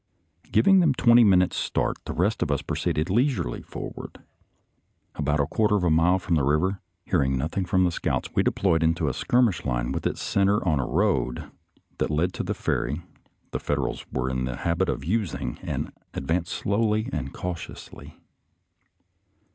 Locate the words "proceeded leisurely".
2.63-3.61